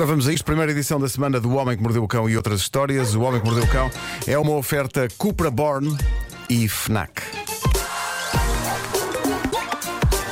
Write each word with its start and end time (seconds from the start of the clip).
Ora, 0.00 0.06
vamos 0.06 0.26
a 0.26 0.32
isto. 0.32 0.46
Primeira 0.46 0.72
edição 0.72 0.98
da 0.98 1.06
semana 1.10 1.38
do 1.38 1.54
Homem 1.56 1.76
que 1.76 1.82
Mordeu 1.82 2.02
o 2.02 2.08
Cão 2.08 2.26
e 2.26 2.34
outras 2.34 2.62
histórias. 2.62 3.14
O 3.14 3.20
Homem 3.20 3.38
que 3.38 3.46
Mordeu 3.46 3.64
o 3.64 3.68
Cão 3.68 3.90
é 4.26 4.38
uma 4.38 4.52
oferta 4.52 5.06
Cupra 5.18 5.50
Born 5.50 5.94
e 6.48 6.66
Fnac. 6.66 7.20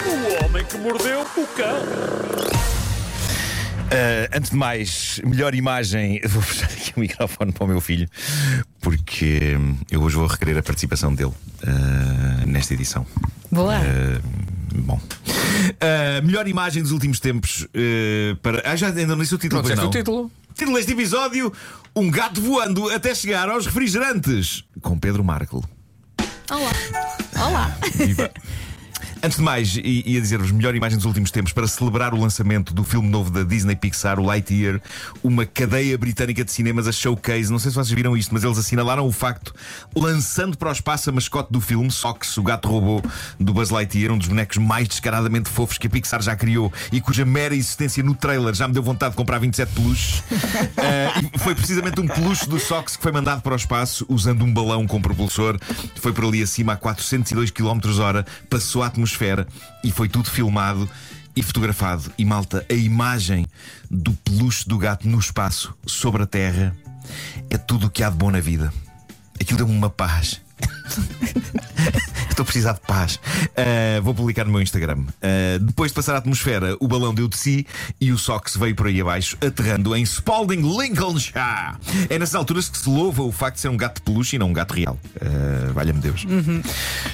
O 0.06 0.42
homem 0.46 0.64
que 0.64 0.78
mordeu 0.78 1.20
o 1.20 1.46
cão. 1.48 1.82
Uh, 3.84 4.28
antes 4.34 4.52
de 4.52 4.56
mais, 4.56 5.20
melhor 5.22 5.54
imagem. 5.54 6.18
Vou 6.24 6.42
puxar 6.42 6.64
aqui 6.64 6.94
o 6.96 7.00
microfone 7.00 7.52
para 7.52 7.64
o 7.64 7.68
meu 7.68 7.82
filho, 7.82 8.08
porque 8.80 9.54
eu 9.90 10.00
hoje 10.00 10.16
vou 10.16 10.26
requerer 10.26 10.56
a 10.56 10.62
participação 10.62 11.14
dele 11.14 11.32
uh, 11.64 12.46
nesta 12.46 12.72
edição. 12.72 13.04
Boa. 13.52 13.76
Uh, 13.80 14.80
bom. 14.80 14.98
Uh, 15.80 16.26
melhor 16.26 16.48
imagem 16.48 16.82
dos 16.82 16.90
últimos 16.92 17.20
tempos 17.20 17.62
uh, 17.62 18.36
para. 18.42 18.62
Ah, 18.64 18.74
já 18.74 18.88
ainda 18.88 19.06
não 19.06 19.18
disse 19.18 19.34
o 19.34 19.38
título, 19.38 19.62
Não 19.62 19.68
pois 19.68 19.78
não. 19.78 19.86
o 19.86 19.90
título? 19.90 20.30
Título 20.54 20.76
deste 20.76 20.92
episódio: 20.92 21.52
Um 21.94 22.10
gato 22.10 22.40
voando 22.40 22.90
até 22.90 23.14
chegar 23.14 23.48
aos 23.48 23.64
refrigerantes. 23.66 24.64
Com 24.82 24.98
Pedro 24.98 25.22
Marco. 25.22 25.64
Olá. 26.50 26.72
Olá. 27.46 27.78
Viva. 27.94 28.30
Antes 29.20 29.36
de 29.36 29.42
mais, 29.42 29.76
ia 29.76 30.20
dizer-vos 30.20 30.52
melhor 30.52 30.76
imagem 30.76 30.96
dos 30.96 31.04
últimos 31.04 31.32
tempos 31.32 31.52
para 31.52 31.66
celebrar 31.66 32.14
o 32.14 32.20
lançamento 32.20 32.72
do 32.72 32.84
filme 32.84 33.08
novo 33.08 33.30
da 33.30 33.42
Disney 33.42 33.74
Pixar, 33.74 34.20
o 34.20 34.22
Lightyear, 34.22 34.80
uma 35.24 35.44
cadeia 35.44 35.98
britânica 35.98 36.44
de 36.44 36.52
cinemas, 36.52 36.86
a 36.86 36.92
Showcase. 36.92 37.50
Não 37.50 37.58
sei 37.58 37.72
se 37.72 37.74
vocês 37.74 37.90
viram 37.90 38.16
isto, 38.16 38.32
mas 38.32 38.44
eles 38.44 38.56
assinalaram 38.56 39.04
o 39.04 39.10
facto, 39.10 39.52
lançando 39.94 40.56
para 40.56 40.68
o 40.68 40.72
espaço 40.72 41.10
a 41.10 41.12
mascote 41.12 41.52
do 41.52 41.60
filme, 41.60 41.90
Sox, 41.90 42.38
o 42.38 42.44
gato 42.44 42.68
robô 42.68 43.02
do 43.40 43.52
Buzz 43.52 43.70
Lightyear, 43.70 44.12
um 44.12 44.18
dos 44.18 44.28
bonecos 44.28 44.56
mais 44.56 44.86
descaradamente 44.86 45.48
fofos 45.48 45.78
que 45.78 45.88
a 45.88 45.90
Pixar 45.90 46.22
já 46.22 46.36
criou 46.36 46.72
e 46.92 47.00
cuja 47.00 47.24
mera 47.24 47.56
existência 47.56 48.04
no 48.04 48.14
trailer 48.14 48.54
já 48.54 48.68
me 48.68 48.74
deu 48.74 48.84
vontade 48.84 49.12
de 49.12 49.16
comprar 49.16 49.38
27 49.38 49.72
peluches. 49.72 50.22
E 51.34 51.38
foi 51.38 51.54
precisamente 51.54 52.00
um 52.00 52.06
peluche 52.06 52.48
do 52.48 52.58
Sox 52.58 52.96
que 52.96 53.02
foi 53.02 53.10
mandado 53.10 53.42
para 53.42 53.52
o 53.52 53.56
espaço 53.56 54.06
usando 54.08 54.44
um 54.44 54.52
balão 54.52 54.86
com 54.86 55.00
propulsor. 55.00 55.58
Foi 55.96 56.12
por 56.12 56.24
ali 56.24 56.42
acima 56.42 56.74
a 56.74 56.76
402 56.76 57.50
km 57.50 57.80
hora, 58.00 58.24
passou 58.48 58.82
a 58.82 58.86
atmosfera 58.86 59.07
e 59.84 59.90
foi 59.90 60.08
tudo 60.08 60.30
filmado 60.30 60.88
e 61.34 61.42
fotografado. 61.42 62.12
E 62.18 62.24
malta, 62.24 62.66
a 62.68 62.74
imagem 62.74 63.46
do 63.90 64.12
peluche 64.12 64.68
do 64.68 64.76
gato 64.76 65.08
no 65.08 65.18
espaço, 65.18 65.74
sobre 65.86 66.22
a 66.22 66.26
terra, 66.26 66.76
é 67.48 67.56
tudo 67.56 67.86
o 67.86 67.90
que 67.90 68.02
há 68.02 68.10
de 68.10 68.16
bom 68.16 68.30
na 68.30 68.40
vida. 68.40 68.72
Aquilo 69.40 69.58
deu-me 69.58 69.74
uma 69.74 69.90
paz. 69.90 70.40
Estou 72.28 72.42
a 72.42 72.46
precisar 72.46 72.72
de 72.74 72.80
paz. 72.80 73.16
Uh, 73.16 74.02
vou 74.02 74.14
publicar 74.14 74.44
no 74.44 74.52
meu 74.52 74.62
Instagram. 74.62 74.98
Uh, 75.00 75.58
depois 75.60 75.90
de 75.90 75.94
passar 75.94 76.14
a 76.14 76.18
atmosfera, 76.18 76.76
o 76.78 76.86
balão 76.86 77.12
deu 77.12 77.26
de 77.26 77.36
si 77.36 77.66
e 78.00 78.12
o 78.12 78.18
Sox 78.18 78.56
veio 78.56 78.76
por 78.76 78.86
aí 78.86 79.00
abaixo, 79.00 79.36
aterrando 79.44 79.94
em 79.96 80.04
Spalding, 80.04 80.62
Lincolnshire. 80.78 81.38
É 82.08 82.16
nessas 82.16 82.36
alturas 82.36 82.68
que 82.68 82.78
se 82.78 82.88
louva 82.88 83.22
o 83.22 83.32
facto 83.32 83.56
de 83.56 83.62
ser 83.62 83.68
um 83.68 83.76
gato 83.76 83.96
de 83.96 84.02
peluche 84.02 84.36
e 84.36 84.38
não 84.38 84.50
um 84.50 84.52
gato 84.52 84.74
real. 84.74 84.96
Uh, 85.16 85.72
Valha-me 85.72 86.00
Deus. 86.00 86.24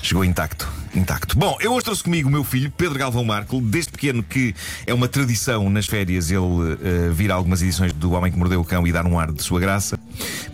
Chegou 0.03 0.25
intacto. 0.25 0.71
Intacto. 0.95 1.37
Bom, 1.37 1.57
eu 1.61 1.73
hoje 1.73 1.85
trouxe 1.85 2.05
comigo 2.05 2.29
o 2.29 2.33
meu 2.33 2.45
filho, 2.45 2.71
Pedro 2.77 2.97
Galvão 2.99 3.25
Marco, 3.25 3.61
desde 3.61 3.91
pequeno 3.91 4.23
que 4.23 4.55
é 4.87 4.95
uma 4.95 5.09
tradição 5.09 5.69
nas 5.69 5.87
férias 5.87 6.31
ele 6.31 6.39
uh, 6.39 7.13
vir 7.13 7.33
a 7.33 7.35
algumas 7.35 7.63
edições 7.63 7.93
do 7.93 8.13
Homem 8.13 8.31
que 8.31 8.39
Mordeu 8.39 8.61
o 8.61 8.65
Cão 8.65 8.87
e 8.87 8.93
dar 8.93 9.05
um 9.05 9.19
ar 9.19 9.33
de 9.33 9.43
sua 9.43 9.59
graça. 9.59 9.99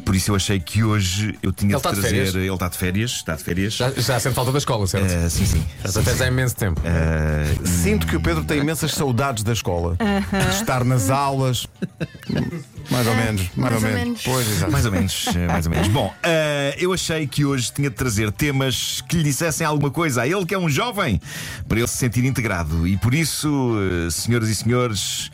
Por 0.04 0.16
isso 0.16 0.30
eu 0.30 0.34
achei 0.34 0.58
que 0.58 0.82
hoje 0.82 1.38
eu 1.42 1.52
tinha 1.52 1.74
Ele 1.74 1.80
de 1.82 1.88
de 1.88 1.92
trazer. 1.92 2.08
férias? 2.08 2.34
Ele 2.34 2.48
está 2.52 2.68
de 2.68 2.78
férias, 2.78 3.10
está 3.10 3.34
de 3.36 3.44
férias. 3.44 3.74
Já, 3.74 3.90
já 3.90 4.18
sente 4.18 4.34
falta 4.34 4.50
da 4.50 4.58
escola, 4.58 4.86
certo? 4.86 5.12
Uh, 5.12 5.28
sim, 5.28 5.44
sim. 5.44 5.64
Já 5.84 5.92
te 6.00 6.02
fez 6.02 6.20
há 6.22 6.26
imenso 6.26 6.56
tempo. 6.56 6.80
Uh, 6.80 7.66
Sinto 7.68 8.06
que 8.06 8.16
o 8.16 8.20
Pedro 8.20 8.42
tem 8.44 8.60
imensas 8.60 8.92
saudades 8.92 9.44
da 9.44 9.52
escola. 9.52 9.96
De 9.98 10.54
estar 10.54 10.84
nas 10.84 11.10
aulas. 11.10 11.66
Mais 12.90 13.06
ou 13.06 13.14
menos. 13.14 13.42
Mais, 13.54 13.72
mais 13.72 13.74
ou, 13.74 13.88
ou 13.90 13.94
menos. 13.94 14.02
menos. 14.04 14.22
Pois, 14.24 14.50
exato. 14.50 14.72
mais 14.72 14.86
ou 14.86 14.92
menos, 14.92 15.24
mais 15.48 15.66
ou 15.66 15.72
menos. 15.72 15.88
Bom, 15.88 16.12
eu 16.78 16.92
achei 16.92 17.26
que 17.26 17.44
hoje 17.44 17.70
tinha 17.72 17.90
de 17.90 17.96
trazer 17.96 18.32
temas 18.32 19.02
que 19.08 19.16
lhe 19.16 19.22
dissessem 19.24 19.66
alguma 19.66 19.90
coisa 19.90 20.22
a 20.22 20.28
ele 20.30 20.46
que 20.46 20.54
é 20.54 20.58
um 20.58 20.68
jovem, 20.68 21.20
para 21.68 21.78
ele 21.78 21.88
se 21.88 21.96
sentir 21.96 22.24
integrado. 22.24 22.86
E 22.86 22.96
por 22.96 23.14
isso, 23.14 23.74
eh, 24.06 24.10
senhoras 24.10 24.48
e 24.48 24.54
senhores, 24.54 25.30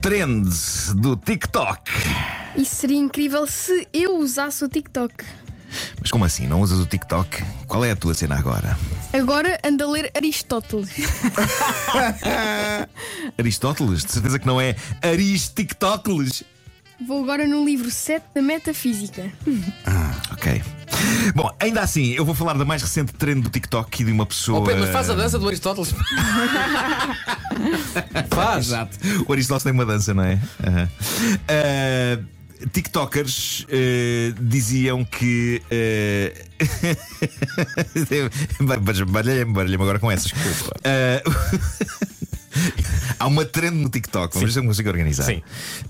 trends 0.00 0.94
do 0.94 1.16
TikTok. 1.16 1.90
Isso 2.56 2.76
seria 2.76 2.98
incrível 2.98 3.46
se 3.46 3.88
eu 3.92 4.18
usasse 4.18 4.64
o 4.64 4.68
TikTok. 4.68 5.24
Mas 6.00 6.10
como 6.10 6.24
assim? 6.24 6.46
Não 6.46 6.60
usas 6.60 6.78
o 6.78 6.86
TikTok? 6.86 7.42
Qual 7.66 7.84
é 7.84 7.90
a 7.90 7.96
tua 7.96 8.14
cena 8.14 8.38
agora? 8.38 8.78
Agora 9.12 9.58
ando 9.64 9.84
a 9.84 9.90
ler 9.90 10.10
Aristóteles. 10.14 10.90
Aristóteles? 13.36 14.04
De 14.04 14.12
certeza 14.12 14.38
que 14.38 14.46
não 14.46 14.60
é 14.60 14.76
Aristictóteles. 15.02 16.44
Vou 17.04 17.22
agora 17.22 17.46
no 17.46 17.64
livro 17.64 17.90
7 17.90 18.24
da 18.34 18.42
Metafísica. 18.42 19.30
Ok. 20.32 20.62
Bom, 21.34 21.50
ainda 21.58 21.80
assim, 21.80 22.12
eu 22.12 22.24
vou 22.24 22.34
falar 22.34 22.52
da 22.52 22.64
mais 22.64 22.82
recente 22.82 23.12
trend 23.14 23.42
do 23.42 23.50
TikTok 23.50 24.02
e 24.02 24.04
de 24.04 24.12
uma 24.12 24.26
pessoa. 24.26 24.60
Oh, 24.60 24.64
Pedro, 24.64 24.82
mas 24.82 24.90
faz 24.90 25.10
a 25.10 25.14
dança 25.14 25.38
do 25.38 25.48
Aristóteles. 25.48 25.92
faz. 28.30 28.66
Exato. 28.66 28.96
O 29.26 29.32
Aristóteles 29.32 29.64
tem 29.64 29.72
uma 29.72 29.86
dança, 29.86 30.14
não 30.14 30.22
é? 30.22 30.40
Aham. 30.64 30.88
Ah, 31.48 32.18
TikTokers 32.72 33.66
ah, 33.68 34.34
diziam 34.40 35.04
que. 35.04 35.60
Uh... 36.56 36.96
Baralhei-me 39.06 39.82
agora 39.82 39.98
com 39.98 40.10
essas. 40.10 40.32
Ah, 40.84 41.22
Há 43.26 43.28
uma 43.28 43.44
trend 43.44 43.74
no 43.74 43.88
TikTok, 43.88 44.34
vamos 44.34 44.48
ver 44.48 44.52
se 44.52 44.58
eu 44.60 44.64
consigo 44.64 44.88
organizar. 44.88 45.24
Sim. 45.24 45.42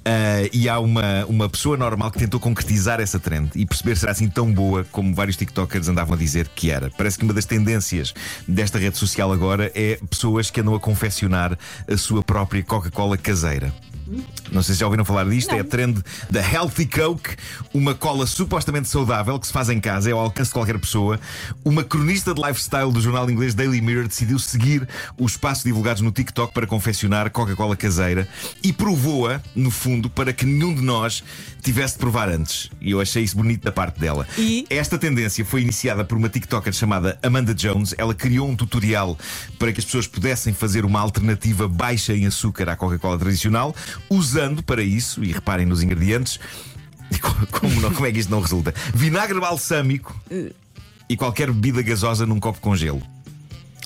Ah, 0.06 0.48
e 0.54 0.70
há 0.70 0.80
uma, 0.80 1.26
uma 1.26 1.50
pessoa 1.50 1.76
normal 1.76 2.10
que 2.10 2.18
tentou 2.18 2.40
concretizar 2.40 2.98
essa 2.98 3.20
trend 3.20 3.50
e 3.54 3.66
perceber 3.66 3.94
se 3.94 4.06
era 4.06 4.12
assim 4.12 4.26
tão 4.26 4.50
boa 4.50 4.86
como 4.90 5.14
vários 5.14 5.36
TikTokers 5.36 5.86
andavam 5.86 6.14
a 6.14 6.16
dizer 6.16 6.48
que 6.48 6.70
era. 6.70 6.90
Parece 6.96 7.18
que 7.18 7.24
uma 7.24 7.34
das 7.34 7.44
tendências 7.44 8.14
desta 8.48 8.78
rede 8.78 8.96
social 8.96 9.30
agora 9.30 9.70
é 9.74 9.98
pessoas 10.08 10.50
que 10.50 10.62
andam 10.62 10.74
a 10.74 10.80
confeccionar 10.80 11.58
a 11.86 11.96
sua 11.98 12.22
própria 12.22 12.62
Coca-Cola 12.62 13.18
caseira. 13.18 13.70
Não 14.56 14.62
sei 14.62 14.74
se 14.74 14.80
já 14.80 14.86
ouviram 14.86 15.04
falar 15.04 15.28
disto, 15.28 15.54
é 15.54 15.60
a 15.60 15.64
trend 15.64 16.02
da 16.30 16.40
Healthy 16.40 16.86
Coke, 16.86 17.36
uma 17.74 17.94
cola 17.94 18.26
supostamente 18.26 18.88
saudável 18.88 19.38
que 19.38 19.46
se 19.46 19.52
faz 19.52 19.68
em 19.68 19.78
casa, 19.78 20.08
é 20.08 20.14
ao 20.14 20.20
alcance 20.20 20.48
de 20.48 20.54
qualquer 20.54 20.78
pessoa. 20.78 21.20
Uma 21.62 21.84
cronista 21.84 22.32
de 22.32 22.40
lifestyle 22.40 22.90
do 22.90 22.98
jornal 22.98 23.30
inglês 23.30 23.54
Daily 23.54 23.82
Mirror 23.82 24.08
decidiu 24.08 24.38
seguir 24.38 24.88
os 25.18 25.36
passos 25.36 25.62
divulgados 25.62 26.00
no 26.00 26.10
TikTok 26.10 26.54
para 26.54 26.66
confeccionar 26.66 27.30
Coca-Cola 27.30 27.76
caseira 27.76 28.26
e 28.62 28.72
provou-a, 28.72 29.42
no 29.54 29.70
fundo, 29.70 30.08
para 30.08 30.32
que 30.32 30.46
nenhum 30.46 30.74
de 30.74 30.80
nós 30.80 31.22
tivesse 31.62 31.94
de 31.94 31.98
provar 31.98 32.30
antes. 32.30 32.70
E 32.80 32.92
eu 32.92 33.00
achei 33.00 33.22
isso 33.24 33.36
bonito 33.36 33.62
da 33.62 33.72
parte 33.72 34.00
dela. 34.00 34.26
E? 34.38 34.64
Esta 34.70 34.96
tendência 34.96 35.44
foi 35.44 35.60
iniciada 35.60 36.02
por 36.02 36.16
uma 36.16 36.30
TikToker 36.30 36.72
chamada 36.72 37.18
Amanda 37.22 37.52
Jones. 37.52 37.94
Ela 37.98 38.14
criou 38.14 38.48
um 38.48 38.56
tutorial 38.56 39.18
para 39.58 39.70
que 39.70 39.80
as 39.80 39.84
pessoas 39.84 40.06
pudessem 40.06 40.54
fazer 40.54 40.86
uma 40.86 41.00
alternativa 41.00 41.68
baixa 41.68 42.14
em 42.14 42.24
açúcar 42.24 42.70
à 42.70 42.76
Coca-Cola 42.76 43.18
tradicional, 43.18 43.74
usando 44.08 44.45
para 44.62 44.82
isso, 44.82 45.22
e 45.24 45.32
reparem 45.32 45.66
nos 45.66 45.82
ingredientes, 45.82 46.38
e 47.10 47.18
co- 47.18 47.34
como, 47.52 47.80
não- 47.80 47.92
como 47.92 48.06
é 48.06 48.12
que 48.12 48.18
isto 48.18 48.30
não 48.30 48.40
resulta? 48.40 48.74
Vinagre 48.94 49.40
balsâmico 49.40 50.14
e 51.08 51.16
qualquer 51.16 51.50
bebida 51.52 51.82
gasosa 51.82 52.26
num 52.26 52.38
copo 52.40 52.60
com 52.60 52.74
gelo. 52.76 53.02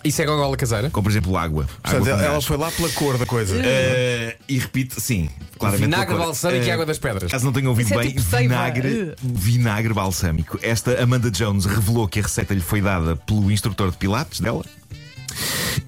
Isso 0.02 0.22
é 0.22 0.24
Coca-Cola 0.24 0.56
caseira? 0.56 0.88
Como 0.88 1.02
por 1.04 1.10
exemplo 1.10 1.36
água. 1.36 1.68
Portanto, 1.82 1.94
água 2.04 2.10
ela, 2.10 2.22
ela 2.24 2.40
foi 2.40 2.56
lá 2.56 2.70
pela 2.70 2.88
cor 2.88 3.18
da 3.18 3.26
coisa. 3.26 3.54
Eh, 3.62 4.34
e 4.48 4.58
repito, 4.58 4.98
sim, 4.98 5.28
claramente. 5.58 5.84
Vinagre 5.90 6.16
balsâmico 6.16 6.64
e 6.64 6.68
Eh, 6.70 6.72
água 6.72 6.86
das 6.86 6.98
pedras. 6.98 7.30
Caso 7.30 7.44
não 7.44 7.52
tenham 7.52 7.68
ouvido 7.68 7.84
Isso 7.88 7.94
é 7.94 7.98
bem, 7.98 8.08
tipo 8.08 8.22
seiva. 8.22 8.38
vinagre, 8.54 9.14
vinagre 9.22 9.92
balsâmico. 9.92 10.58
Esta 10.62 11.02
Amanda 11.02 11.30
Jones 11.30 11.66
revelou 11.66 12.08
que 12.08 12.18
a 12.18 12.22
receita 12.22 12.54
lhe 12.54 12.62
foi 12.62 12.80
dada 12.80 13.14
pelo 13.14 13.50
instrutor 13.52 13.90
de 13.90 13.98
Pilates 13.98 14.40
dela. 14.40 14.64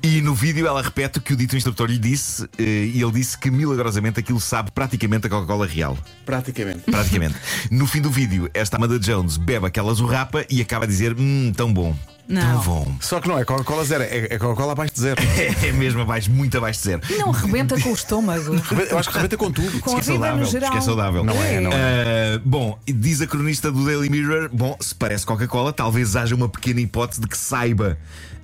E 0.02 0.20
no 0.20 0.34
vídeo 0.34 0.66
ela 0.66 0.82
repete 0.82 1.18
o 1.18 1.22
que 1.22 1.32
o 1.32 1.36
dito 1.36 1.56
instrutor 1.56 1.88
lhe 1.88 1.98
disse, 1.98 2.44
eh, 2.58 2.90
e 2.92 3.02
ele 3.02 3.12
disse 3.12 3.38
que 3.38 3.50
milagrosamente 3.50 4.18
aquilo 4.20 4.40
sabe 4.40 4.70
praticamente 4.72 5.26
a 5.26 5.30
Coca-Cola 5.30 5.66
real. 5.66 5.96
Praticamente. 6.24 6.80
Praticamente. 6.90 7.34
no 7.70 7.86
fim 7.86 8.00
do 8.00 8.10
vídeo, 8.10 8.50
esta 8.52 8.76
Amanda 8.76 8.98
Jones 8.98 9.36
bebe 9.36 9.66
aquela 9.66 9.92
zurrapa 9.94 10.44
e 10.50 10.60
acaba 10.60 10.84
a 10.84 10.88
dizer: 10.88 11.14
Hum, 11.18 11.52
tão 11.56 11.72
bom. 11.72 11.96
Tão 12.28 12.36
Não. 12.36 12.62
bom. 12.62 12.96
Só 13.00 13.20
que 13.20 13.28
não 13.28 13.38
é 13.38 13.44
Coca-Cola 13.44 13.84
zero, 13.84 14.04
é, 14.04 14.28
é 14.30 14.38
Coca-Cola 14.38 14.72
abaixo 14.72 14.94
de 14.94 15.00
zero. 15.00 15.20
É 15.62 15.72
mesmo 15.72 16.00
abaixo, 16.00 16.30
muito 16.30 16.56
abaixo 16.56 16.78
de 16.80 16.84
zero. 16.86 17.02
E 17.10 17.18
não 17.18 17.30
rebenta 17.30 17.78
com 17.80 17.90
o 17.90 17.94
estômago. 17.94 18.54
Eu 18.90 18.98
acho 18.98 19.08
que 19.10 19.14
rebenta 19.16 19.36
com 19.36 19.50
tudo. 19.52 19.80
Com 19.80 19.90
é 19.90 19.94
vida 19.94 20.04
saudável. 20.06 20.38
no 20.38 20.44
geral. 20.46 20.70
diz 20.70 20.78
que 20.78 20.78
é 20.78 20.86
saudável. 20.86 21.24
Não 21.24 21.42
é, 21.42 21.60
não 21.60 21.70
Ah, 21.72 22.40
bom, 22.44 22.78
diz 22.86 23.20
a 23.20 23.26
cronista 23.26 23.70
do 23.70 23.84
Daily 23.84 24.08
Mirror: 24.08 24.48
bom, 24.52 24.76
se 24.80 24.94
parece 24.94 25.26
Coca-Cola, 25.26 25.72
talvez 25.72 26.16
haja 26.16 26.34
uma 26.34 26.48
pequena 26.48 26.80
hipótese 26.80 27.20
de 27.20 27.26
que 27.26 27.36
saiba 27.36 27.98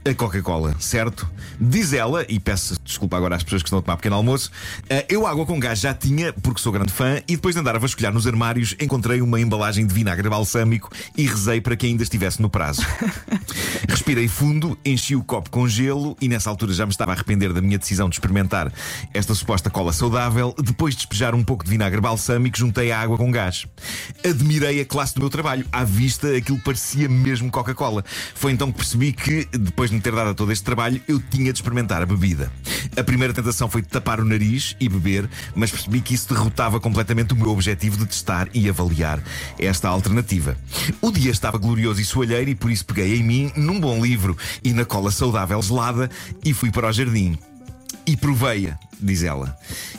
a 0.05 0.15
Coca-Cola, 0.15 0.75
certo? 0.79 1.29
Diz 1.61 1.93
ela, 1.93 2.25
e 2.29 2.39
peço 2.39 2.77
desculpa 2.85 3.17
agora 3.17 3.37
às 3.37 3.43
pessoas 3.43 3.63
que 3.63 3.69
estão 3.69 3.79
a 3.79 3.83
tomar 3.83 3.97
pequeno 3.97 4.17
almoço, 4.17 4.51
ah, 4.91 5.05
eu 5.09 5.27
água 5.27 5.45
com 5.45 5.59
gás 5.59 5.81
já 5.81 5.93
tinha, 5.95 6.33
porque 6.33 6.61
sou 6.61 6.73
grande 6.73 6.93
fã, 6.93 7.17
e 7.29 7.37
depois 7.37 7.55
de 7.55 7.61
andar 7.61 7.77
a 7.77 7.79
vasculhar 7.79 8.13
nos 8.13 8.27
armários, 8.27 8.75
encontrei 8.81 9.21
uma 9.21 9.41
embalagem 9.41 9.87
de 9.87 9.93
vinagre 9.93 10.29
balsâmico 10.29 10.91
e 11.17 11.27
rezei 11.27 11.61
para 11.61 11.77
que 11.77 11.87
ainda 11.87 12.03
estivesse 12.03 12.41
no 12.41 12.49
prazo. 12.49 12.83
Respirei 13.89 14.29
fundo, 14.29 14.79
enchi 14.85 15.15
o 15.17 15.23
copo 15.23 15.51
com 15.51 15.69
gelo 15.69 16.17
e 16.21 16.29
nessa 16.29 16.49
altura 16.51 16.73
já 16.73 16.87
me 16.87 16.93
estava 16.93 17.13
a 17.13 17.15
arrepender 17.15 17.53
da 17.53 17.61
minha 17.61 17.79
decisão 17.79 18.09
de 18.09 18.17
experimentar 18.17 18.73
esta 19.13 19.35
suposta 19.35 19.71
cola 19.71 19.93
saudável. 19.93 20.55
Depois 20.63 20.95
de 20.95 20.99
despejar 20.99 21.35
um 21.35 21.45
pouco 21.45 21.65
de 21.65 21.71
vinagre 21.71 22.01
balsâmico, 22.01 22.57
juntei 22.57 22.91
a 22.93 23.01
água 23.01 23.17
com 23.17 23.31
gás. 23.31 23.67
Admirei 24.25 24.81
a 24.81 24.85
classe 24.85 25.15
do 25.15 25.21
meu 25.21 25.31
trabalho. 25.31 25.67
À 25.73 25.85
vista, 25.85 26.37
aquilo 26.37 26.59
parecia 26.61 27.09
mesmo 27.09 27.51
Coca-Cola. 27.51 28.05
Foi 28.35 28.53
então 28.53 28.71
que 28.71 28.79
percebi 28.79 29.13
que, 29.13 29.47
depois 29.53 29.88
de 29.89 29.95
me 29.95 30.01
ter 30.01 30.13
dado 30.13 30.35
todo 30.35 30.53
este 30.53 30.65
trabalho, 30.65 31.01
eu 31.09 31.21
tinha 31.21 31.53
de 31.53 31.59
experimentar 31.59 32.03
a 32.03 32.07
bebida. 32.07 32.51
A 32.97 33.03
primeira 33.03 33.33
tentação 33.33 33.69
foi 33.69 33.83
tapar 33.83 34.21
o 34.21 34.25
nariz 34.25 34.77
e 34.81 34.89
beber, 34.89 35.29
mas 35.55 35.71
percebi 35.71 36.01
que 36.01 36.15
isso 36.15 36.33
derrotava 36.33 36.81
completamente 36.81 37.33
o 37.33 37.37
meu 37.37 37.51
objetivo 37.51 37.97
de 37.97 38.07
testar 38.07 38.49
e 38.53 38.69
avaliar 38.69 39.23
esta 39.59 39.89
alternativa. 39.89 40.57
O 41.01 41.11
dia 41.11 41.31
estava 41.31 41.59
glorioso 41.59 42.01
e 42.01 42.05
soalheiro 42.05 42.51
e 42.51 42.55
por 42.55 42.71
isso 42.71 42.85
peguei 42.85 43.17
em 43.17 43.23
mim, 43.23 43.53
num 43.57 43.79
bom 43.79 44.03
livro 44.03 44.37
e 44.63 44.73
na 44.73 44.85
cola 44.85 45.11
saudável 45.11 45.61
gelada 45.63 46.11
e 46.45 46.53
fui 46.53 46.71
para 46.71 46.89
o 46.89 46.93
jardim. 46.93 47.39
E 48.07 48.17
provei-a, 48.17 48.79
diz 49.01 49.23
ela. 49.23 49.57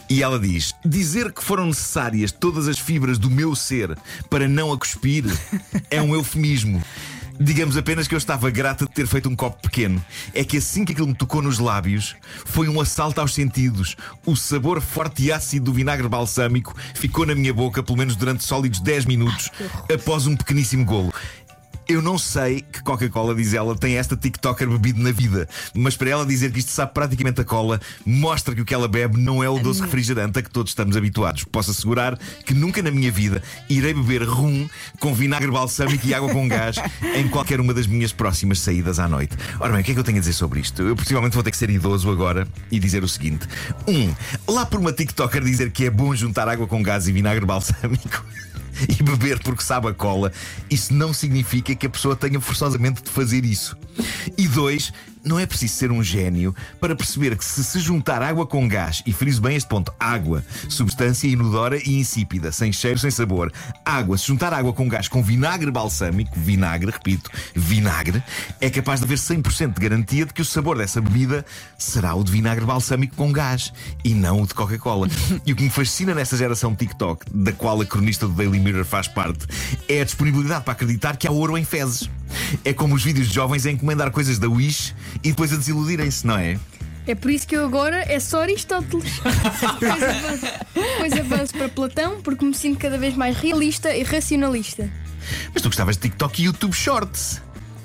E 0.09 0.23
ela 0.23 0.39
diz: 0.39 0.73
Dizer 0.83 1.31
que 1.31 1.43
foram 1.43 1.67
necessárias 1.67 2.31
todas 2.31 2.67
as 2.67 2.79
fibras 2.79 3.17
do 3.17 3.29
meu 3.29 3.55
ser 3.55 3.95
para 4.29 4.47
não 4.47 4.73
a 4.73 4.77
cuspir 4.77 5.25
é 5.91 6.01
um 6.01 6.15
eufemismo. 6.15 6.81
Digamos 7.41 7.77
apenas 7.77 8.05
que 8.05 8.13
eu 8.13 8.17
estava 8.17 8.49
grata 8.49 8.85
de 8.85 8.91
ter 8.91 9.07
feito 9.07 9.29
um 9.29 9.35
copo 9.35 9.61
pequeno. 9.61 10.03
É 10.33 10.43
que 10.43 10.57
assim 10.57 10.83
que 10.83 10.91
aquilo 10.91 11.07
me 11.07 11.15
tocou 11.15 11.41
nos 11.41 11.57
lábios, 11.57 12.15
foi 12.45 12.67
um 12.67 12.81
assalto 12.81 13.21
aos 13.21 13.33
sentidos. 13.33 13.95
O 14.25 14.35
sabor 14.35 14.81
forte 14.81 15.23
e 15.23 15.31
ácido 15.31 15.65
do 15.65 15.73
vinagre 15.73 16.09
balsâmico 16.09 16.75
ficou 16.93 17.25
na 17.25 17.33
minha 17.33 17.53
boca, 17.53 17.81
pelo 17.81 17.97
menos 17.97 18.17
durante 18.17 18.43
sólidos 18.43 18.81
10 18.81 19.05
minutos, 19.05 19.49
após 19.93 20.27
um 20.27 20.35
pequeníssimo 20.35 20.83
golo. 20.83 21.13
Eu 21.89 22.03
não 22.03 22.19
sei 22.19 22.61
que 22.61 22.83
Coca-Cola, 22.83 23.33
diz 23.33 23.55
ela, 23.55 23.75
tem 23.75 23.97
esta 23.97 24.15
TikToker 24.15 24.69
bebido 24.69 25.01
na 25.01 25.11
vida, 25.11 25.49
mas 25.73 25.97
para 25.97 26.11
ela 26.11 26.23
dizer 26.23 26.51
que 26.51 26.59
isto 26.59 26.69
sabe 26.69 26.93
praticamente 26.93 27.41
a 27.41 27.43
cola, 27.43 27.81
mostra 28.05 28.53
que 28.53 28.61
o 28.61 28.65
que 28.65 28.75
ela 28.75 28.87
bebe 28.87 29.19
não 29.19 29.43
é 29.43 29.49
o 29.49 29.57
doce 29.57 29.81
refrigerante 29.81 30.37
a 30.37 30.43
que 30.43 30.51
todos 30.51 30.69
estamos 30.69 30.95
habituados. 30.95 31.45
Posso 31.45 31.71
assegurar 31.71 32.15
que 32.45 32.53
nunca 32.53 32.83
na 32.83 32.91
minha 32.91 33.11
vida 33.11 33.41
irei 33.67 33.91
beber 33.91 34.21
rum 34.21 34.69
com 34.99 35.15
vinagre 35.15 35.49
balsâmico 35.49 36.05
e 36.05 36.13
água 36.13 36.31
com 36.31 36.47
gás 36.47 36.75
em 37.15 37.27
qualquer 37.27 37.59
uma 37.59 37.73
das 37.73 37.87
minhas 37.87 38.13
próximas 38.13 38.59
saídas 38.59 38.99
à 38.99 39.09
noite. 39.09 39.35
Ora 39.59 39.71
bem, 39.71 39.81
o 39.81 39.83
que 39.83 39.89
é 39.89 39.93
que 39.95 39.99
eu 39.99 40.03
tenho 40.03 40.17
a 40.17 40.21
dizer 40.21 40.33
sobre 40.33 40.59
isto? 40.59 40.83
Eu 40.83 40.95
possivelmente 40.95 41.33
vou 41.33 41.43
ter 41.43 41.49
que 41.49 41.57
ser 41.57 41.71
idoso 41.71 42.11
agora 42.11 42.47
e 42.71 42.77
dizer 42.77 43.03
o 43.03 43.09
seguinte: 43.09 43.47
um, 43.87 44.13
lá 44.47 44.63
por 44.63 44.79
uma 44.79 44.93
TikToker 44.93 45.43
dizer 45.43 45.71
que 45.71 45.85
é 45.85 45.89
bom 45.89 46.15
juntar 46.15 46.47
água 46.47 46.67
com 46.67 46.83
gás 46.83 47.07
e 47.07 47.11
vinagre 47.11 47.47
balsâmico. 47.47 48.23
e 48.99 49.03
beber 49.03 49.39
porque 49.39 49.63
sabe 49.63 49.87
a 49.87 49.93
cola, 49.93 50.31
isso 50.69 50.93
não 50.93 51.13
significa 51.13 51.75
que 51.75 51.87
a 51.87 51.89
pessoa 51.89 52.15
tenha 52.15 52.39
forçosamente 52.39 53.03
de 53.03 53.09
fazer 53.09 53.43
isso. 53.45 53.77
E 54.37 54.47
dois, 54.47 54.93
não 55.29 55.39
é 55.39 55.45
preciso 55.45 55.75
ser 55.75 55.91
um 55.91 56.03
gênio 56.03 56.55
para 56.81 56.95
perceber 56.95 57.37
que 57.37 57.45
se 57.45 57.63
se 57.63 57.79
juntar 57.79 58.23
água 58.23 58.47
com 58.47 58.67
gás, 58.67 59.03
e 59.05 59.13
friso 59.13 59.39
bem 59.39 59.55
este 59.55 59.69
ponto, 59.69 59.93
água, 59.99 60.43
substância 60.67 61.27
inodora 61.27 61.77
e 61.77 61.99
insípida, 61.99 62.51
sem 62.51 62.73
cheiro, 62.73 62.97
sem 62.97 63.11
sabor, 63.11 63.53
água, 63.85 64.17
se 64.17 64.25
juntar 64.25 64.51
água 64.53 64.73
com 64.73 64.89
gás 64.89 65.07
com 65.07 65.21
vinagre 65.21 65.69
balsâmico, 65.69 66.31
vinagre, 66.35 66.89
repito, 66.89 67.29
vinagre, 67.55 68.23
é 68.59 68.71
capaz 68.71 68.99
de 68.99 69.05
haver 69.05 69.19
100% 69.19 69.75
de 69.75 69.81
garantia 69.81 70.25
de 70.25 70.33
que 70.33 70.41
o 70.41 70.45
sabor 70.45 70.77
dessa 70.79 70.99
bebida 70.99 71.45
será 71.77 72.15
o 72.15 72.23
de 72.23 72.31
vinagre 72.31 72.65
balsâmico 72.65 73.15
com 73.15 73.31
gás 73.31 73.71
e 74.03 74.15
não 74.15 74.41
o 74.41 74.47
de 74.47 74.55
Coca-Cola. 74.55 75.07
E 75.45 75.53
o 75.53 75.55
que 75.55 75.63
me 75.63 75.69
fascina 75.69 76.13
nesta 76.13 76.35
geração 76.35 76.75
TikTok, 76.75 77.25
da 77.33 77.51
qual 77.51 77.79
a 77.81 77.85
cronista 77.85 78.27
do 78.27 78.33
Daily 78.33 78.59
Mirror 78.59 78.85
faz 78.85 79.07
parte, 79.07 79.47
é 79.87 80.01
a 80.01 80.03
disponibilidade 80.03 80.63
para 80.63 80.73
acreditar 80.73 81.17
que 81.17 81.27
há 81.27 81.31
ouro 81.31 81.57
em 81.57 81.63
fezes. 81.63 82.09
É 82.63 82.73
como 82.73 82.95
os 82.95 83.03
vídeos 83.03 83.27
de 83.27 83.33
jovens 83.33 83.65
a 83.65 83.71
encomendar 83.71 84.11
coisas 84.11 84.37
da 84.37 84.47
Wish 84.47 84.93
e 85.23 85.29
depois 85.29 85.51
a 85.53 85.57
desiludirem-se, 85.57 86.25
não 86.25 86.37
é? 86.37 86.59
É 87.07 87.15
por 87.15 87.31
isso 87.31 87.47
que 87.47 87.55
eu 87.55 87.65
agora 87.65 88.03
é 88.07 88.19
só 88.19 88.41
Aristóteles. 88.41 89.19
Depois 89.19 90.03
avanço, 90.03 90.45
depois 90.75 91.13
avanço 91.13 91.53
para 91.53 91.69
Platão, 91.69 92.21
porque 92.21 92.45
me 92.45 92.53
sinto 92.53 92.79
cada 92.79 92.97
vez 92.97 93.15
mais 93.15 93.35
realista 93.35 93.95
e 93.95 94.03
racionalista. 94.03 94.89
Mas 95.53 95.63
tu 95.63 95.69
gostavas 95.69 95.95
de 95.97 96.03
TikTok 96.03 96.41
e 96.41 96.45
YouTube 96.45 96.73
Shorts. 96.73 97.41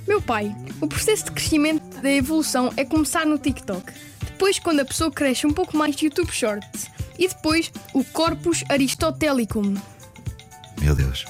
Meu 0.06 0.20
pai, 0.20 0.54
o 0.81 0.86
processo 0.86 1.25
de 1.25 1.32
crescimento 1.32 2.02
da 2.02 2.10
evolução 2.10 2.70
é 2.76 2.84
começar 2.84 3.25
no 3.25 3.38
TikTok. 3.38 3.90
Depois, 4.26 4.58
quando 4.58 4.81
a 4.81 4.84
pessoa 4.84 5.10
cresce 5.10 5.46
um 5.46 5.52
pouco 5.52 5.76
mais, 5.76 6.00
YouTube 6.00 6.31
Shorts. 6.31 6.90
E 7.19 7.26
depois, 7.26 7.72
o 7.94 8.04
Corpus 8.04 8.62
Aristotelicum. 8.69 9.75
Meu 10.81 10.94
Deus. 10.94 11.25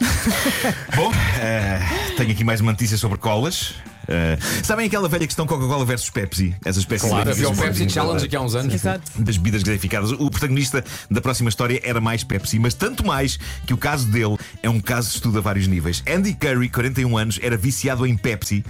Bom, 0.94 1.12
eh, 1.40 1.80
tenho 2.16 2.30
aqui 2.30 2.44
mais 2.44 2.60
uma 2.60 2.70
notícia 2.70 2.96
sobre 2.96 3.18
colas. 3.18 3.74
Eh, 4.08 4.38
sabem 4.62 4.86
aquela 4.86 5.08
velha 5.08 5.26
questão 5.26 5.46
Coca-Cola 5.46 5.84
versus 5.84 6.10
Pepsi? 6.10 6.54
Essa 6.64 6.78
espécie 6.78 7.08
Claro, 7.08 7.24
de 7.24 7.30
havia 7.30 7.48
o 7.48 7.50
bebidas 7.50 7.78
Pepsi 7.78 7.94
Challenge 7.94 8.24
aqui 8.24 8.36
há 8.36 8.40
uns 8.40 8.54
anos. 8.54 8.74
Exato. 8.74 9.10
das 9.18 9.36
bebidas 9.36 9.62
gaseificadas. 9.62 10.12
O 10.12 10.30
protagonista 10.30 10.84
da 11.10 11.20
próxima 11.20 11.48
história 11.48 11.80
era 11.82 12.00
mais 12.00 12.22
Pepsi, 12.24 12.58
mas 12.58 12.74
tanto 12.74 13.04
mais 13.04 13.38
que 13.66 13.74
o 13.74 13.76
caso 13.76 14.06
dele 14.06 14.36
é 14.62 14.68
um 14.68 14.80
caso 14.80 15.08
de 15.08 15.14
estudo 15.16 15.38
a 15.38 15.40
vários 15.40 15.66
níveis. 15.66 16.02
Andy 16.08 16.34
Curry, 16.34 16.68
41 16.68 17.16
anos, 17.16 17.38
era 17.42 17.56
viciado 17.56 18.06
em 18.06 18.16
Pepsi. 18.16 18.64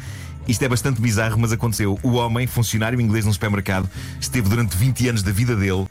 Isto 0.47 0.65
é 0.65 0.69
bastante 0.69 1.01
bizarro, 1.01 1.39
mas 1.39 1.53
aconteceu. 1.53 1.99
O 2.03 2.13
homem, 2.13 2.47
funcionário 2.47 3.01
inglês 3.01 3.25
num 3.25 3.33
supermercado, 3.33 3.89
esteve 4.21 4.49
durante 4.49 4.77
20 4.77 5.09
anos 5.09 5.23
da 5.23 5.33
vida 5.33 5.57
dele 5.57 5.87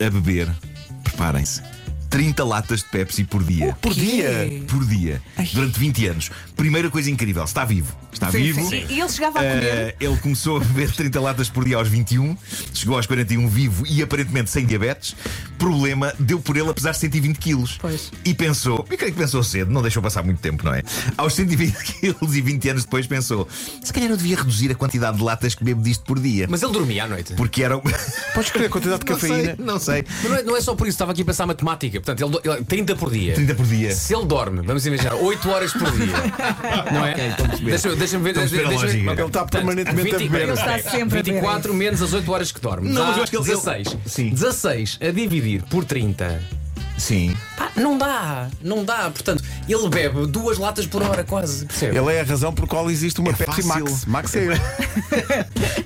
a 0.00 0.10
beber. 0.10 0.48
Preparem-se. 1.02 1.62
30 2.10 2.44
latas 2.44 2.80
de 2.80 2.86
Pepsi 2.86 3.24
por 3.24 3.42
dia. 3.42 3.76
Por 3.80 3.94
dia? 3.94 4.50
Por 4.66 4.84
dia. 4.84 5.22
Durante 5.52 5.78
20 5.78 6.06
anos. 6.06 6.30
Primeira 6.56 6.90
coisa 6.90 7.10
incrível, 7.10 7.44
está 7.44 7.64
vivo. 7.64 7.94
Está 8.12 8.30
vivo. 8.30 8.74
E 8.74 8.94
e 8.94 9.00
ele 9.00 9.08
chegava 9.08 9.38
a 9.38 9.42
comer. 9.42 9.64
Eh, 9.64 9.96
ele 10.00 10.16
começou 10.16 10.56
a 10.56 10.60
beber 10.60 10.90
30 10.90 11.20
latas 11.20 11.48
por 11.48 11.64
dia 11.64 11.76
aos 11.76 11.88
21, 11.88 12.36
chegou 12.72 12.96
aos 12.96 13.06
41 13.06 13.46
vivo 13.48 13.86
e 13.86 14.02
aparentemente 14.02 14.50
sem 14.50 14.64
diabetes. 14.66 15.14
Problema, 15.58 16.12
deu 16.18 16.40
por 16.40 16.56
ele 16.56 16.68
a 16.68 16.74
pesar 16.74 16.94
120 16.94 17.36
quilos. 17.38 17.78
Pois. 17.80 18.10
E 18.24 18.34
pensou, 18.34 18.86
e 18.90 18.96
creio 18.96 19.12
que 19.12 19.18
pensou 19.18 19.42
cedo, 19.42 19.70
não 19.70 19.82
deixou 19.82 20.02
passar 20.02 20.22
muito 20.22 20.40
tempo, 20.40 20.64
não 20.64 20.72
é? 20.74 20.82
Aos 21.16 21.34
120 21.34 21.76
quilos 22.00 22.34
e 22.34 22.40
20 22.40 22.70
anos 22.70 22.84
depois 22.84 23.06
pensou: 23.06 23.46
se 23.82 23.92
calhar 23.92 24.10
eu 24.10 24.16
devia 24.16 24.36
reduzir 24.36 24.70
a 24.70 24.74
quantidade 24.74 25.16
de 25.18 25.22
latas 25.22 25.54
que 25.54 25.62
bebo 25.62 25.82
disto 25.82 26.04
por 26.04 26.18
dia. 26.18 26.46
Mas 26.48 26.62
ele 26.62 26.72
dormia 26.72 27.04
à 27.04 27.08
noite. 27.08 27.34
Porque 27.34 27.62
eram. 27.62 27.80
Podes 27.80 28.46
escolher 28.46 28.66
a 28.66 28.70
quantidade 28.70 29.04
de 29.04 29.10
não 29.10 29.18
sei, 29.18 29.28
cafeína. 29.30 29.56
não 29.58 29.78
sei. 29.78 30.04
Mas 30.22 30.30
não 30.30 30.38
é, 30.38 30.42
não 30.42 30.56
é 30.56 30.60
só 30.60 30.74
por 30.74 30.86
isso, 30.86 30.94
estava 30.94 31.12
aqui 31.12 31.22
a 31.22 31.24
pensar 31.24 31.46
matemática. 31.46 31.97
Portanto, 32.00 32.40
ele, 32.44 32.54
ele- 32.56 32.64
30 32.64 32.96
por 32.96 33.10
dia. 33.10 33.34
30 33.34 33.54
por 33.54 33.66
dia. 33.66 33.92
Se 33.94 34.14
ele 34.14 34.24
dorme, 34.26 34.62
vamos 34.62 34.84
imaginar, 34.86 35.14
8 35.14 35.48
horas 35.50 35.72
por 35.72 35.90
dia. 35.92 36.14
Não 36.92 37.04
é? 37.04 37.14
Deixa- 37.62 37.94
Deixa-me 37.96 38.24
ver. 38.24 38.30
Estou 38.30 38.44
a 38.44 38.48
perceber 38.48 38.64
a 38.64 38.68
deixa-me- 38.68 38.92
lógica. 38.92 39.10
Ele 39.10 39.10
está 39.12 39.40
Portanto, 39.40 39.50
permanentemente 39.50 40.14
a 40.14 40.18
20 40.18 40.28
beber. 40.30 40.42
Ele 40.42 40.52
está 40.52 40.78
sempre 40.78 41.18
a 41.18 41.22
beber. 41.22 41.24
24 41.34 41.74
menos 41.74 42.02
as 42.02 42.12
8 42.12 42.32
horas 42.32 42.52
que 42.52 42.60
dorme. 42.60 42.88
Não, 42.88 43.06
mas 43.06 43.16
eu 43.16 43.22
acho 43.22 43.30
que 43.32 43.36
ele- 43.38 43.44
16. 43.46 43.96
Sim. 44.06 44.30
16 44.30 44.98
a 45.00 45.10
dividir 45.10 45.62
por 45.64 45.84
30. 45.84 46.40
Sim. 46.96 47.36
Pá, 47.56 47.70
não 47.76 47.96
dá. 47.96 48.48
Não 48.60 48.84
dá. 48.84 49.08
Portanto, 49.10 49.42
ele 49.68 49.88
bebe 49.88 50.26
duas 50.26 50.58
latas 50.58 50.86
por 50.86 51.02
hora, 51.02 51.24
quase. 51.24 51.66
Percebe? 51.66 51.96
Ele 51.96 52.12
é 52.14 52.20
a 52.20 52.24
razão 52.24 52.52
por 52.52 52.66
qual 52.66 52.90
existe 52.90 53.20
uma 53.20 53.30
É 53.30 53.34
Pepsi 53.34 53.62
fácil. 53.62 53.84
Max. 53.84 54.04
Max 54.06 54.34
é 54.36 54.44
ele. 54.44 54.60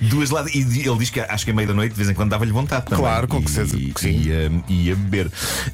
Duas 0.10 0.30
latas. 0.30 0.54
E 0.54 0.58
ele 0.86 0.98
diz 0.98 1.10
que 1.10 1.20
acho 1.20 1.44
que 1.44 1.50
a 1.50 1.54
meia 1.54 1.68
da 1.68 1.74
noite 1.74 1.92
de 1.92 1.96
vez 1.96 2.08
em 2.08 2.14
quando 2.14 2.30
dava-lhe 2.30 2.52
vontade 2.52 2.86
também. 2.86 2.98
Claro, 3.04 3.28
com 3.28 3.38
E- 3.40 3.48
certeza 3.48 3.76
E, 3.76 3.92
que 3.92 4.00
sim. 4.00 4.10
ia, 4.22 4.50
ia 4.68 4.96
beber. 4.96 5.30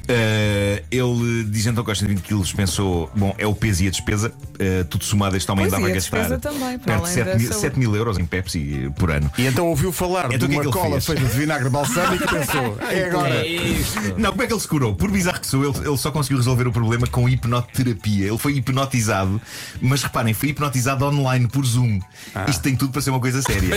Eh, 0.07 0.83
ele 0.91 1.43
diz 1.49 1.65
então 1.65 1.83
que 1.83 1.89
aos 1.91 1.99
120 1.99 2.23
quilos 2.23 2.51
pensou: 2.53 3.09
bom, 3.15 3.33
é 3.37 3.45
o 3.47 3.53
peso 3.55 3.83
e 3.83 3.87
a 3.87 3.91
despesa. 3.91 4.31
Eh, 4.57 4.83
tudo 4.89 5.03
somado, 5.03 5.35
este 5.37 5.49
homem 5.51 5.65
Pois, 5.65 5.73
andava 5.73 5.87
a 5.87 5.91
a 5.91 5.93
gastar 5.93 6.17
despesa 6.19 6.39
também, 6.39 6.77
perto 6.79 6.85
de 6.85 6.91
além 6.91 7.13
7 7.13 7.25
da 7.25 7.35
mil, 7.37 7.47
saúde. 7.47 7.61
7 7.61 7.79
mil 7.79 7.95
euros 7.95 8.17
em 8.17 8.25
Pepsi 8.25 8.83
eh, 8.85 8.89
por 8.97 9.11
ano. 9.11 9.31
E 9.37 9.45
então 9.47 9.67
ouviu 9.67 9.91
falar 9.91 10.25
Então 10.33 10.47
de 10.47 10.47
que 10.47 10.53
é 10.53 10.55
uma 10.57 10.61
que 10.61 10.67
ele 10.67 10.73
cola 10.73 11.01
fez? 11.01 11.05
feita 11.05 11.21
de 11.21 11.37
vinagre 11.39 11.69
balsâmico 11.69 12.23
e 12.23 12.27
pensou: 12.27 12.77
é 12.89 13.03
agora. 13.09 13.29
É. 13.47 14.13
Não, 14.17 14.31
como 14.31 14.43
é 14.43 14.47
que 14.47 14.53
ele 14.53 14.59
se 14.59 14.67
curou? 14.67 14.95
Por 14.95 15.09
bizarro 15.11 15.39
que 15.39 15.47
sou, 15.47 15.63
ele, 15.63 15.87
ele 15.87 15.97
só 15.97 16.11
conseguiu 16.11 16.37
resolver 16.37 16.67
o 16.67 16.71
problema 16.71 17.07
com 17.07 17.27
hipnoterapia. 17.29 17.98
Ele 18.07 18.37
foi 18.37 18.53
hipnotizado, 18.57 19.41
mas 19.81 20.01
reparem, 20.03 20.33
foi 20.33 20.49
hipnotizado 20.49 21.05
online 21.05 21.47
por 21.47 21.65
Zoom. 21.65 21.99
Ah. 22.33 22.45
Isto 22.49 22.61
tem 22.61 22.75
tudo 22.75 22.91
para 22.91 23.01
ser 23.01 23.09
uma 23.09 23.19
coisa 23.19 23.41
séria. 23.41 23.69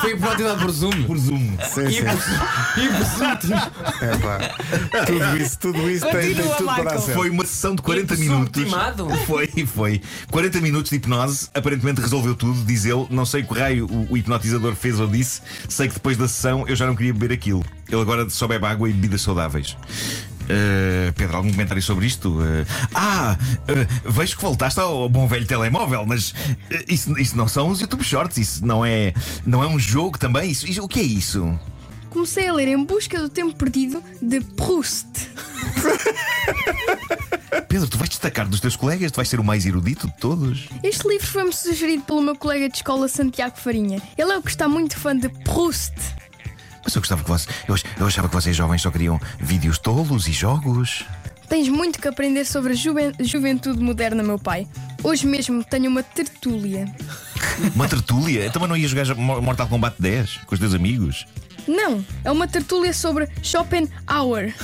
Foi 0.00 0.12
hipnotizado 0.12 0.60
por 0.60 0.70
Zoom. 0.70 1.02
Por 1.04 1.18
Zoom. 1.18 1.56
Sim, 1.72 1.86
E 1.86 1.92
sim. 1.92 2.02
por- 2.04 2.82
e 2.82 2.88
por 2.88 3.46
Zoom. 3.48 3.58
É 4.00 4.16
pá. 4.16 5.04
Tudo 5.06 5.36
isso, 5.42 5.58
tudo 5.58 5.90
isso 5.90 6.06
tem, 6.06 6.34
tem 6.34 6.34
tudo 6.34 6.64
para 6.64 6.82
Michael. 6.84 7.00
certo. 7.00 7.14
Foi 7.18 7.30
uma 7.30 7.44
sessão 7.46 7.74
de 7.74 7.82
40 7.82 8.16
Tipo, 8.16 8.28
minutos. 8.28 8.64
Foi, 9.26 9.46
foi. 9.66 10.02
40 10.30 10.60
minutos 10.60 10.90
de 10.90 10.96
hipnose, 10.96 11.48
aparentemente 11.54 12.00
resolveu 12.00 12.34
tudo, 12.34 12.64
diz 12.64 12.84
ele. 12.84 13.06
Não 13.10 13.24
sei 13.26 13.42
que 13.42 13.54
raio 13.54 13.86
o, 13.86 14.12
o 14.12 14.16
hipnotizador 14.16 14.74
fez 14.74 14.98
ou 15.00 15.06
disse. 15.06 15.40
Sei 15.68 15.88
que 15.88 15.94
depois 15.94 16.16
da 16.16 16.26
sessão 16.28 16.66
eu 16.66 16.74
já 16.76 16.86
não 16.86 16.94
queria 16.96 17.12
beber 17.12 17.32
aquilo. 17.34 17.64
Ele 17.90 18.00
agora 18.00 18.28
só 18.30 18.46
bebe 18.46 18.66
água 18.66 18.88
e 18.88 18.92
bebidas 18.92 19.22
saudáveis. 19.22 19.76
Uh, 20.48 21.12
Pedro, 21.14 21.36
algum 21.36 21.50
comentário 21.50 21.82
sobre 21.82 22.06
isto? 22.06 22.40
Uh, 22.40 22.66
ah, 22.94 23.36
uh, 23.68 24.10
vejo 24.10 24.36
que 24.36 24.42
voltaste 24.42 24.80
ao 24.80 25.08
bom 25.08 25.26
velho 25.26 25.46
telemóvel, 25.46 26.06
mas 26.06 26.34
isso, 26.88 27.18
isso 27.18 27.36
não 27.36 27.46
são 27.46 27.68
os 27.68 27.80
YouTube 27.80 28.02
Shorts, 28.02 28.38
isso 28.38 28.66
não 28.66 28.84
é, 28.84 29.12
não 29.44 29.62
é 29.62 29.66
um 29.66 29.78
jogo 29.78 30.18
também. 30.18 30.50
Isso, 30.50 30.66
isso- 30.66 30.82
o 30.82 30.88
que 30.88 31.00
é 31.00 31.02
isso? 31.02 31.58
Comecei 32.10 32.48
a 32.48 32.52
ler 32.54 32.68
Em 32.68 32.82
Busca 32.82 33.20
do 33.20 33.28
Tempo 33.28 33.54
Perdido 33.54 34.02
de 34.22 34.40
Proust. 34.40 35.06
Pedro, 37.68 37.86
tu 37.88 37.98
vais 37.98 38.08
destacar 38.08 38.48
dos 38.48 38.60
teus 38.60 38.76
colegas, 38.76 39.12
tu 39.12 39.16
vais 39.16 39.28
ser 39.28 39.38
o 39.40 39.44
mais 39.44 39.66
erudito 39.66 40.06
de 40.06 40.16
todos. 40.16 40.68
Este 40.82 41.06
livro 41.06 41.26
foi-me 41.26 41.52
sugerido 41.52 42.02
pelo 42.04 42.22
meu 42.22 42.34
colega 42.34 42.68
de 42.68 42.76
escola 42.76 43.08
Santiago 43.08 43.58
Farinha. 43.58 44.00
Ele 44.16 44.32
é 44.32 44.38
o 44.38 44.42
que 44.42 44.50
está 44.50 44.66
muito 44.66 44.96
fã 44.96 45.14
de 45.14 45.28
Proust. 45.28 45.92
Mas 46.88 46.94
eu 46.96 47.02
gostava 47.02 47.22
que 47.22 47.28
vocês. 47.28 47.54
Eu, 47.68 47.76
eu 48.00 48.06
achava 48.06 48.28
que 48.30 48.34
vocês 48.34 48.56
jovens 48.56 48.80
só 48.80 48.90
queriam 48.90 49.20
vídeos 49.38 49.76
tolos 49.78 50.26
e 50.26 50.32
jogos. 50.32 51.04
Tens 51.46 51.68
muito 51.68 51.98
que 52.00 52.08
aprender 52.08 52.46
sobre 52.46 52.72
a 52.72 52.74
juven- 52.74 53.12
juventude 53.20 53.78
moderna, 53.78 54.22
meu 54.22 54.38
pai. 54.38 54.66
Hoje 55.02 55.26
mesmo 55.26 55.62
tenho 55.62 55.90
uma 55.90 56.02
tertúlia. 56.02 56.90
Uma 57.74 57.86
tertúlia. 57.86 58.46
Então, 58.46 58.58
mas 58.60 58.70
não 58.70 58.76
ias 58.76 58.90
jogar 58.90 59.14
Mo- 59.16 59.42
Mortal 59.42 59.66
Kombat 59.68 59.96
10 60.00 60.38
com 60.46 60.54
os 60.54 60.58
teus 60.58 60.72
amigos? 60.72 61.26
Não, 61.66 62.02
é 62.24 62.30
uma 62.32 62.48
tertúlia 62.48 62.94
sobre 62.94 63.28
Schopenhauer. 63.42 64.54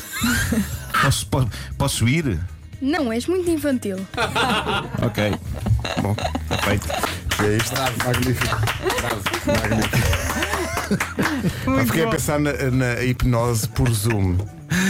Posso, 1.02 1.26
po- 1.26 1.50
posso 1.76 2.08
ir? 2.08 2.40
Não, 2.80 3.12
és 3.12 3.26
muito 3.26 3.50
infantil. 3.50 3.98
Ok. 5.04 5.38
Bom, 6.00 6.14
Perfeito. 6.48 6.88
é 7.42 7.56
isto. 7.58 7.74
Magnífico. 8.02 8.56
Eu 9.46 10.33
fiquei 11.86 12.04
a 12.04 12.08
pensar 12.08 12.38
na, 12.38 12.52
na 12.70 13.02
hipnose 13.02 13.68
por 13.68 13.90
Zoom. 13.90 14.38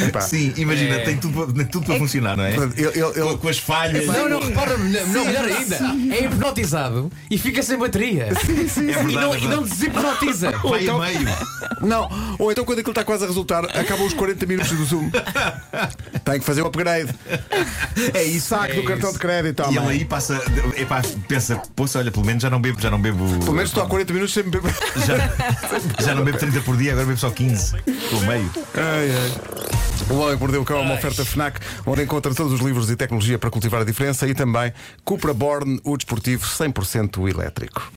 Epá, 0.07 0.21
Sim, 0.21 0.53
imagina, 0.57 0.99
tem 1.01 1.17
tudo, 1.17 1.53
tem 1.53 1.67
tudo 1.67 1.87
para 1.87 1.99
funcionar, 1.99 2.37
não 2.37 2.45
é? 2.45 2.55
ele- 2.55 2.73
ele- 2.77 2.99
ele- 2.99 3.13
Com, 3.13 3.39
com 3.39 3.49
as 3.49 3.59
falhas. 3.59 4.07
Não, 4.07 4.29
não, 4.29 4.41
repara, 4.41 4.77
não, 4.79 5.07
não, 5.07 5.25
melhor 5.25 5.45
ainda. 5.45 5.77
É 6.15 6.25
hipnotizado 6.25 7.11
e 7.31 7.39
fica 7.39 7.63
sem 7.63 7.79
bateria. 7.79 8.25
é 8.25 8.35
verdade, 8.35 9.13
E 9.13 9.15
não, 9.15 9.35
é 9.35 9.39
e 9.39 9.49
não 9.49 9.63
deshipnotiza. 9.63 10.51
Vai 10.63 10.89
a 10.89 10.99
meio. 10.99 11.21
Não, 11.81 12.09
ou 12.39 12.51
então 12.53 12.65
quando 12.65 12.79
aquilo 12.79 12.93
está 12.93 13.05
quase 13.05 13.25
a 13.25 13.27
resultar, 13.27 13.65
acabam 13.65 14.07
os 14.07 14.15
40 14.15 14.47
minutos 14.47 14.73
do 14.73 14.85
Zoom. 14.85 15.11
Tem 16.25 16.39
que 16.39 16.45
fazer 16.45 16.63
o 16.63 16.67
upgrade. 16.67 17.11
É 18.13 18.23
isso. 18.23 18.49
Saque 18.49 18.73
É 18.73 18.77
do 18.77 18.85
cartão 18.85 19.11
isso. 19.11 19.19
de 19.19 19.19
crédito. 19.27 19.63
E 19.71 19.77
ele 19.77 19.87
aí 19.89 20.05
passa, 20.05 20.41
epá, 20.77 21.03
pensa, 21.29 21.61
poxa, 21.75 21.99
olha, 21.99 22.11
pelo 22.11 22.25
menos 22.25 22.43
já 22.43 22.51
não 22.51 22.61
bebo, 22.61 22.81
já 22.81 22.91
não 22.91 23.01
bebo. 23.01 23.25
Pelo 23.41 23.53
menos 23.53 23.71
estou 23.71 23.83
há 23.83 23.87
40 23.87 24.13
minutos 24.13 24.35
sem 24.35 24.43
beber. 24.45 24.73
Já, 25.07 25.17
já 26.05 26.15
não 26.15 26.25
bebo 26.25 26.39
30 26.39 26.61
por 26.61 26.77
dia, 26.77 26.93
agora 26.93 27.07
bebo 27.07 27.19
só 27.19 27.31
15 27.31 27.75
pelo 27.85 28.21
meio. 28.27 28.51
Ai, 28.75 29.11
ai. 29.11 29.74
O 30.11 30.15
Homem 30.15 30.37
Mordeu 30.37 30.63
o 30.63 30.65
Cão 30.65 30.79
é 30.79 30.81
uma 30.81 30.95
oferta 30.95 31.25
FNAC, 31.25 31.61
onde 31.87 32.03
encontra 32.03 32.35
todos 32.35 32.53
os 32.53 32.61
livros 32.61 32.91
e 32.91 32.97
tecnologia 32.97 33.39
para 33.39 33.51
cultivar 33.51 33.81
a 33.81 33.85
diferença 33.85 34.27
e 34.27 34.35
também 34.35 34.73
Cupra 35.05 35.33
Born, 35.33 35.81
o 35.85 35.97
desportivo 35.97 36.47
100% 36.47 37.29
elétrico. 37.29 37.93